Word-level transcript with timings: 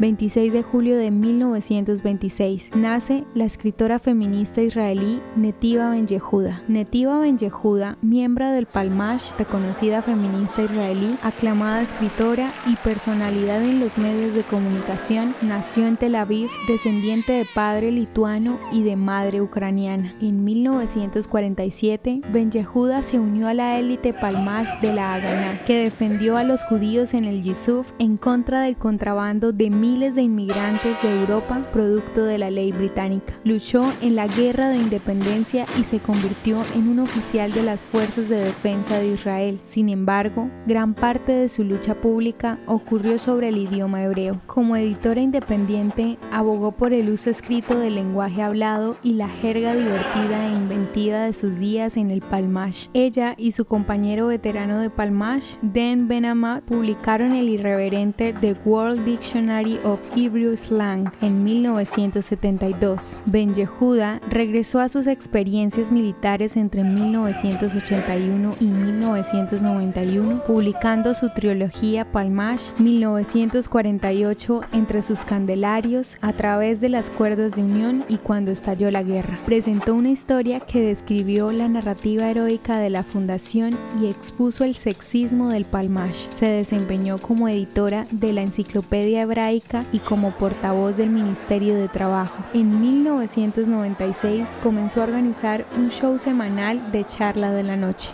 26 0.00 0.52
de 0.52 0.62
julio 0.64 0.98
de 0.98 1.12
1926, 1.12 2.72
nace 2.74 3.24
la 3.34 3.44
escritora 3.44 4.00
feminista 4.00 4.60
israelí 4.60 5.20
Netiva 5.36 5.90
Ben 5.90 6.08
Yehuda. 6.08 6.62
Netiva 6.66 7.20
Ben 7.20 7.38
Yehuda, 7.38 7.96
miembro 8.02 8.50
del 8.50 8.66
Palmash, 8.66 9.30
reconocida 9.38 10.02
feminista 10.02 10.62
israelí, 10.62 11.16
aclamada 11.22 11.82
escritora 11.82 12.52
y 12.66 12.74
personalidad 12.76 13.62
en 13.62 13.78
los 13.78 13.96
medios 13.96 14.34
de 14.34 14.42
comunicación, 14.42 15.36
nació 15.42 15.86
en 15.86 15.96
Tel 15.96 16.16
Aviv, 16.16 16.48
descendiente 16.66 17.32
de 17.32 17.46
padre 17.54 17.92
lituano 17.92 18.58
y 18.72 18.82
de 18.82 18.96
madre 18.96 19.40
ucraniana. 19.42 20.12
En 20.20 20.44
1947, 20.44 22.22
Ben 22.32 22.50
Yehuda 22.50 23.04
se 23.04 23.20
unió 23.20 23.46
a 23.46 23.54
la 23.54 23.78
élite 23.78 24.12
Palmash 24.12 24.80
de 24.80 24.92
la 24.92 25.14
Haganah, 25.14 25.64
que 25.64 25.84
defendió 25.84 26.36
a 26.36 26.42
los 26.42 26.64
judíos 26.64 27.14
en 27.14 27.24
el 27.24 27.44
Yisuf 27.44 27.92
en 28.00 28.16
contra 28.16 28.62
del 28.62 28.76
contrabando 28.76 29.52
de 29.52 29.70
miles 29.84 30.14
de 30.14 30.22
inmigrantes 30.22 30.96
de 31.02 31.20
Europa 31.20 31.68
producto 31.70 32.24
de 32.24 32.38
la 32.38 32.50
ley 32.50 32.72
británica. 32.72 33.34
Luchó 33.44 33.84
en 34.00 34.16
la 34.16 34.26
guerra 34.26 34.70
de 34.70 34.78
independencia 34.78 35.66
y 35.78 35.84
se 35.84 35.98
convirtió 35.98 36.56
en 36.74 36.88
un 36.88 37.00
oficial 37.00 37.52
de 37.52 37.62
las 37.62 37.82
fuerzas 37.82 38.30
de 38.30 38.44
defensa 38.44 38.98
de 38.98 39.08
Israel. 39.08 39.60
Sin 39.66 39.90
embargo, 39.90 40.48
gran 40.66 40.94
parte 40.94 41.32
de 41.32 41.50
su 41.50 41.64
lucha 41.64 41.94
pública 42.00 42.58
ocurrió 42.66 43.18
sobre 43.18 43.50
el 43.50 43.58
idioma 43.58 44.02
hebreo. 44.02 44.40
Como 44.46 44.74
editora 44.74 45.20
independiente, 45.20 46.16
abogó 46.32 46.72
por 46.72 46.94
el 46.94 47.10
uso 47.10 47.28
escrito 47.28 47.78
del 47.78 47.96
lenguaje 47.96 48.42
hablado 48.42 48.94
y 49.02 49.12
la 49.12 49.28
jerga 49.28 49.74
divertida 49.74 50.46
e 50.46 50.54
inventiva 50.54 51.18
de 51.18 51.34
sus 51.34 51.58
días 51.58 51.98
en 51.98 52.10
el 52.10 52.22
Palmash. 52.22 52.86
Ella 52.94 53.34
y 53.36 53.52
su 53.52 53.66
compañero 53.66 54.28
veterano 54.28 54.78
de 54.78 54.88
Palmash, 54.88 55.56
Dan 55.60 56.08
Benamat, 56.08 56.64
publicaron 56.64 57.34
el 57.34 57.50
irreverente 57.50 58.32
The 58.32 58.54
World 58.64 59.04
Dictionary 59.04 59.73
of 59.84 60.00
Hebrew 60.14 60.56
Slang 60.56 61.10
en 61.20 61.42
1972. 61.42 63.22
Ben 63.26 63.54
Yehuda 63.54 64.20
regresó 64.28 64.80
a 64.80 64.88
sus 64.88 65.06
experiencias 65.06 65.90
militares 65.90 66.56
entre 66.56 66.84
1981 66.84 68.56
y 68.60 68.64
1991, 68.66 70.42
publicando 70.46 71.14
su 71.14 71.30
trilogía 71.30 72.04
Palmash 72.12 72.62
1948 72.78 74.60
entre 74.72 75.02
sus 75.02 75.20
candelarios, 75.20 76.16
a 76.20 76.32
través 76.32 76.80
de 76.80 76.88
las 76.88 77.10
cuerdas 77.10 77.56
de 77.56 77.62
unión 77.62 78.04
y 78.08 78.18
cuando 78.18 78.50
estalló 78.50 78.90
la 78.90 79.02
guerra. 79.02 79.36
Presentó 79.46 79.94
una 79.94 80.10
historia 80.10 80.60
que 80.60 80.80
describió 80.80 81.52
la 81.52 81.68
narrativa 81.68 82.30
heroica 82.30 82.78
de 82.78 82.90
la 82.90 83.02
fundación 83.02 83.78
y 84.00 84.06
expuso 84.06 84.64
el 84.64 84.74
sexismo 84.74 85.50
del 85.50 85.64
Palmash. 85.64 86.26
Se 86.38 86.46
desempeñó 86.46 87.18
como 87.18 87.48
editora 87.48 88.04
de 88.10 88.32
la 88.32 88.42
Enciclopedia 88.42 89.22
Hebraica 89.22 89.63
y 89.92 90.00
como 90.00 90.32
portavoz 90.32 90.96
del 90.96 91.10
Ministerio 91.10 91.74
de 91.74 91.88
Trabajo. 91.88 92.36
En 92.52 92.80
1996 92.80 94.56
comenzó 94.62 95.00
a 95.00 95.04
organizar 95.04 95.64
un 95.76 95.90
show 95.90 96.18
semanal 96.18 96.92
de 96.92 97.04
charla 97.04 97.52
de 97.52 97.62
la 97.62 97.76
noche. 97.76 98.12